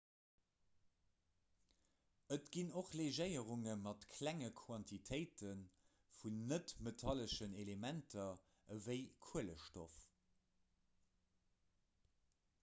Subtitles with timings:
[2.35, 5.51] et ginn och legéierunge mat klenge quantitéite
[6.23, 10.03] vun net-metalleschen elementer ewéi kuelestoff